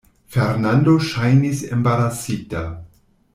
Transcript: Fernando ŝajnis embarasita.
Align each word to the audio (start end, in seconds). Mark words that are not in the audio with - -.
Fernando 0.35 0.95
ŝajnis 1.09 1.61
embarasita. 1.77 2.65